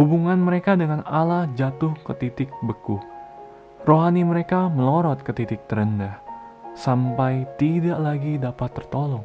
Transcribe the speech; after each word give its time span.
Hubungan 0.00 0.40
mereka 0.40 0.74
dengan 0.74 1.04
Allah 1.06 1.46
jatuh 1.54 1.94
ke 2.02 2.12
titik 2.18 2.50
beku. 2.64 2.98
Rohani 3.84 4.24
mereka 4.24 4.72
melorot 4.72 5.20
ke 5.20 5.30
titik 5.36 5.68
terendah, 5.68 6.18
sampai 6.72 7.44
tidak 7.60 8.00
lagi 8.00 8.40
dapat 8.40 8.72
tertolong. 8.72 9.22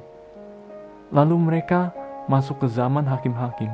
Lalu 1.15 1.35
mereka 1.39 1.95
masuk 2.27 2.61
ke 2.61 2.67
zaman 2.67 3.07
hakim-hakim. 3.07 3.71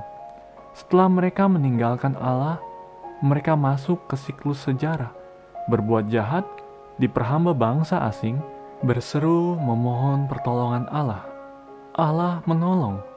Setelah 0.77 1.09
mereka 1.09 1.49
meninggalkan 1.49 2.13
Allah, 2.21 2.61
mereka 3.19 3.57
masuk 3.57 4.05
ke 4.07 4.15
siklus 4.15 4.63
sejarah, 4.63 5.11
berbuat 5.67 6.07
jahat, 6.07 6.45
diperhamba 7.01 7.51
bangsa 7.51 8.05
asing, 8.07 8.39
berseru 8.85 9.57
memohon 9.57 10.29
pertolongan 10.29 10.85
Allah. 10.93 11.25
Allah 11.97 12.45
menolong 12.45 13.14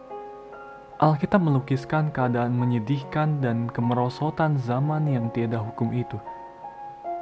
Alkitab 0.99 1.39
melukiskan 1.39 2.11
keadaan 2.11 2.59
menyedihkan 2.59 3.39
dan 3.39 3.71
kemerosotan 3.71 4.59
zaman 4.59 5.07
yang 5.07 5.31
tiada 5.31 5.63
hukum 5.63 5.95
itu. 5.95 6.19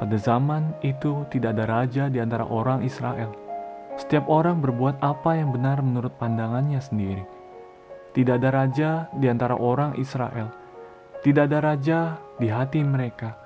Pada 0.00 0.16
zaman 0.16 0.72
itu 0.80 1.28
tidak 1.28 1.60
ada 1.60 1.68
raja 1.68 2.08
di 2.08 2.16
antara 2.16 2.48
orang 2.48 2.80
Israel. 2.88 3.36
Setiap 4.00 4.32
orang 4.32 4.64
berbuat 4.64 5.04
apa 5.04 5.36
yang 5.36 5.52
benar 5.52 5.84
menurut 5.84 6.16
pandangannya 6.16 6.80
sendiri. 6.80 7.20
Tidak 8.16 8.40
ada 8.40 8.48
raja 8.48 9.12
di 9.12 9.28
antara 9.28 9.60
orang 9.60 9.92
Israel. 10.00 10.56
Tidak 11.20 11.44
ada 11.44 11.60
raja 11.60 12.16
di 12.40 12.48
hati 12.48 12.80
mereka. 12.80 13.36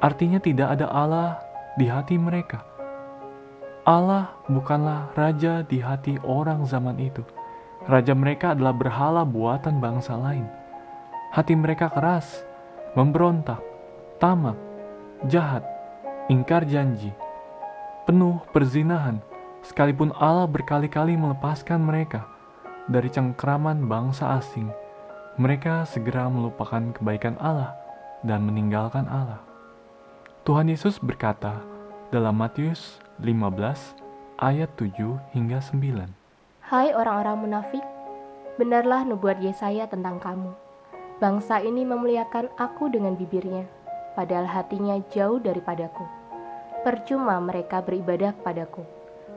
Artinya 0.00 0.40
tidak 0.40 0.72
ada 0.72 0.88
Allah 0.88 1.36
di 1.76 1.84
hati 1.84 2.16
mereka. 2.16 2.64
Allah 3.84 4.40
bukanlah 4.48 5.12
raja 5.12 5.60
di 5.68 5.84
hati 5.84 6.16
orang 6.24 6.64
zaman 6.64 6.96
itu 6.96 7.20
Raja 7.86 8.18
mereka 8.18 8.50
adalah 8.50 8.74
berhala 8.74 9.22
buatan 9.22 9.78
bangsa 9.78 10.18
lain. 10.18 10.50
Hati 11.30 11.54
mereka 11.54 11.86
keras, 11.86 12.42
memberontak, 12.98 13.62
tamak, 14.18 14.58
jahat, 15.30 15.62
ingkar 16.26 16.66
janji, 16.66 17.14
penuh 18.02 18.42
perzinahan, 18.50 19.22
sekalipun 19.62 20.10
Allah 20.18 20.50
berkali-kali 20.50 21.14
melepaskan 21.14 21.86
mereka 21.86 22.26
dari 22.90 23.06
cengkraman 23.06 23.86
bangsa 23.86 24.34
asing. 24.34 24.66
Mereka 25.38 25.86
segera 25.86 26.26
melupakan 26.26 26.90
kebaikan 26.90 27.38
Allah 27.38 27.76
dan 28.26 28.42
meninggalkan 28.48 29.06
Allah. 29.06 29.38
Tuhan 30.42 30.66
Yesus 30.72 30.98
berkata 30.98 31.62
dalam 32.10 32.34
Matius 32.34 32.98
15 33.22 33.94
ayat 34.40 34.70
7 34.74 35.36
hingga 35.36 35.60
9. 35.60 36.15
Hai 36.66 36.90
orang-orang 36.90 37.46
munafik, 37.46 37.86
benarlah 38.58 39.06
nubuat 39.06 39.38
Yesaya 39.38 39.86
tentang 39.86 40.18
kamu. 40.18 40.50
Bangsa 41.22 41.62
ini 41.62 41.86
memuliakan 41.86 42.50
aku 42.58 42.90
dengan 42.90 43.14
bibirnya, 43.14 43.70
padahal 44.18 44.50
hatinya 44.50 44.98
jauh 45.14 45.38
daripadaku. 45.38 46.02
Percuma 46.82 47.38
mereka 47.38 47.86
beribadah 47.86 48.34
kepadaku, 48.34 48.82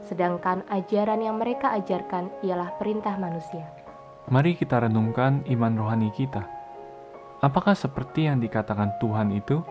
sedangkan 0.09 0.65
ajaran 0.73 1.21
yang 1.21 1.37
mereka 1.37 1.69
ajarkan 1.77 2.33
ialah 2.41 2.73
perintah 2.81 3.13
manusia. 3.21 3.69
Mari 4.33 4.57
kita 4.57 4.89
renungkan 4.89 5.45
iman 5.53 5.77
rohani 5.77 6.09
kita. 6.09 6.49
Apakah 7.45 7.77
seperti 7.77 8.25
yang 8.25 8.41
dikatakan 8.41 8.97
Tuhan 8.97 9.29
itu? 9.37 9.61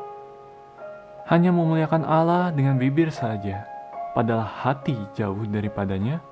Hanya 1.26 1.50
memuliakan 1.50 2.06
Allah 2.06 2.54
dengan 2.54 2.78
bibir 2.78 3.10
saja, 3.10 3.66
padahal 4.14 4.46
hati 4.46 4.94
jauh 5.18 5.42
daripadanya? 5.42 6.22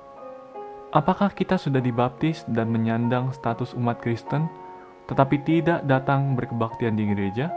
Apakah 0.97 1.29
kita 1.29 1.61
sudah 1.61 1.77
dibaptis 1.77 2.41
dan 2.49 2.73
menyandang 2.73 3.29
status 3.29 3.77
umat 3.77 4.01
Kristen, 4.01 4.49
tetapi 5.05 5.45
tidak 5.45 5.85
datang 5.85 6.33
berkebaktian 6.33 6.97
di 6.97 7.05
gereja? 7.13 7.53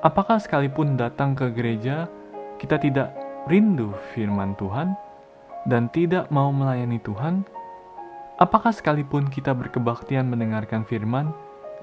Apakah 0.00 0.40
sekalipun 0.40 0.96
datang 0.96 1.36
ke 1.36 1.52
gereja, 1.52 2.08
kita 2.56 2.80
tidak 2.80 3.12
rindu 3.44 3.92
firman 4.16 4.56
Tuhan 4.56 4.96
dan 5.68 5.92
tidak 5.92 6.32
mau 6.32 6.48
melayani 6.48 6.96
Tuhan? 7.04 7.44
Apakah 8.40 8.72
sekalipun 8.72 9.28
kita 9.28 9.52
berkebaktian 9.52 10.24
mendengarkan 10.24 10.88
firman, 10.88 11.36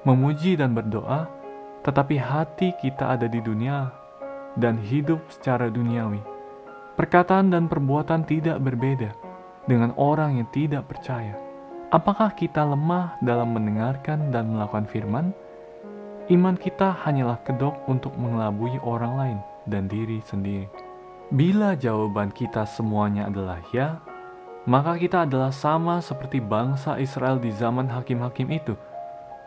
memuji 0.09 0.57
dan 0.57 0.73
berdoa, 0.73 1.29
tetapi 1.85 2.17
hati 2.17 2.73
kita 2.81 3.13
ada 3.13 3.29
di 3.29 3.45
dunia 3.45 3.94
dan 4.57 4.81
hidup 4.81 5.22
secara 5.29 5.69
duniawi? 5.69 6.25
Perkataan 6.97 7.53
dan 7.53 7.69
perbuatan 7.69 8.25
tidak 8.25 8.57
berbeda 8.57 9.22
dengan 9.69 9.96
orang 9.96 10.40
yang 10.41 10.47
tidak 10.51 10.88
percaya? 10.91 11.35
Apakah 11.94 12.34
kita 12.34 12.66
lemah 12.66 13.22
dalam 13.22 13.53
mendengarkan 13.53 14.34
dan 14.34 14.50
melakukan 14.50 14.90
firman? 14.90 15.29
Iman 16.32 16.58
kita 16.58 16.90
hanyalah 17.05 17.37
kedok 17.46 17.85
untuk 17.85 18.16
mengelabui 18.17 18.82
orang 18.82 19.14
lain 19.14 19.40
dan 19.70 19.85
diri 19.85 20.23
sendiri. 20.26 20.66
Bila 21.29 21.78
jawaban 21.78 22.34
kita 22.34 22.66
semuanya 22.66 23.29
adalah 23.29 23.61
ya, 23.70 24.02
maka 24.64 24.96
kita 24.96 25.28
adalah 25.28 25.52
sama 25.52 25.99
seperti 25.99 26.40
bangsa 26.40 26.96
Israel 26.97 27.37
di 27.37 27.52
zaman 27.52 27.91
hakim-hakim 27.91 28.47
itu. 28.49 28.73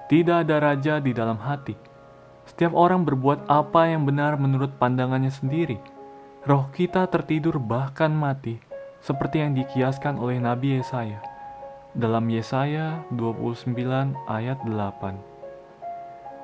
Tidak 0.06 0.46
ada 0.46 0.60
raja 0.60 1.00
di 1.02 1.10
dalam 1.16 1.40
hati. 1.40 1.74
Setiap 2.46 2.76
orang 2.78 3.02
berbuat 3.02 3.50
apa 3.50 3.90
yang 3.90 4.06
benar 4.06 4.38
menurut 4.38 4.70
pandangannya 4.78 5.34
sendiri. 5.34 5.82
Roh 6.46 6.70
kita 6.70 7.10
tertidur 7.10 7.58
bahkan 7.58 8.14
mati 8.14 8.65
seperti 9.06 9.38
yang 9.38 9.54
dikiaskan 9.54 10.18
oleh 10.18 10.42
Nabi 10.42 10.82
Yesaya 10.82 11.22
dalam 11.94 12.26
Yesaya 12.26 13.06
29 13.14 13.70
ayat 14.26 14.58
8. 14.66 15.14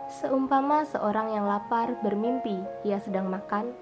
Seumpama 0.06 0.86
seorang 0.86 1.34
yang 1.34 1.50
lapar 1.50 1.98
bermimpi 2.06 2.62
ia 2.86 3.02
sedang 3.02 3.26
makan, 3.26 3.74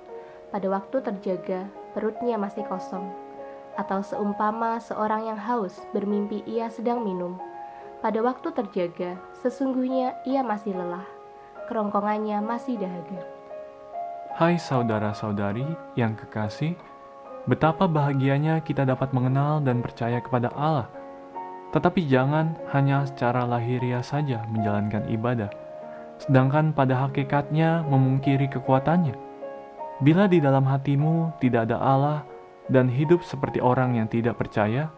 pada 0.48 0.64
waktu 0.72 1.04
terjaga 1.04 1.68
perutnya 1.92 2.40
masih 2.40 2.64
kosong. 2.72 3.12
Atau 3.76 4.00
seumpama 4.00 4.80
seorang 4.80 5.28
yang 5.28 5.36
haus 5.36 5.76
bermimpi 5.92 6.40
ia 6.48 6.72
sedang 6.72 7.04
minum, 7.04 7.36
pada 8.00 8.24
waktu 8.24 8.48
terjaga 8.56 9.20
sesungguhnya 9.44 10.16
ia 10.24 10.40
masih 10.40 10.72
lelah, 10.72 11.04
kerongkongannya 11.68 12.40
masih 12.40 12.80
dahaga. 12.80 13.20
Hai 14.40 14.56
saudara-saudari 14.56 15.68
yang 16.00 16.16
kekasih, 16.16 16.74
Betapa 17.48 17.88
bahagianya 17.88 18.60
kita 18.60 18.84
dapat 18.84 19.16
mengenal 19.16 19.64
dan 19.64 19.80
percaya 19.80 20.20
kepada 20.20 20.52
Allah. 20.52 20.92
Tetapi 21.72 22.04
jangan 22.04 22.58
hanya 22.74 23.06
secara 23.06 23.46
lahiriah 23.46 24.04
saja 24.04 24.44
menjalankan 24.50 25.06
ibadah. 25.08 25.50
sedangkan 26.20 26.76
pada 26.76 27.08
hakikatnya 27.08 27.80
memungkiri 27.88 28.52
kekuatannya. 28.52 29.16
Bila 30.04 30.28
di 30.28 30.36
dalam 30.36 30.68
hatimu 30.68 31.40
tidak 31.40 31.72
ada 31.72 31.80
Allah 31.80 32.18
dan 32.68 32.92
hidup 32.92 33.24
seperti 33.24 33.56
orang 33.56 33.96
yang 33.96 34.04
tidak 34.04 34.36
percaya, 34.36 34.92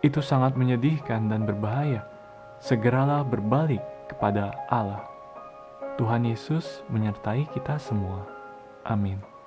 itu 0.00 0.24
sangat 0.24 0.56
menyedihkan 0.56 1.28
dan 1.28 1.44
berbahaya. 1.44 2.00
Segeralah 2.64 3.28
berbalik 3.28 3.84
kepada 4.08 4.56
Allah. 4.72 5.04
Tuhan 6.00 6.24
Yesus 6.24 6.80
menyertai 6.88 7.44
kita 7.52 7.76
semua. 7.76 8.24
Amin. 8.88 9.37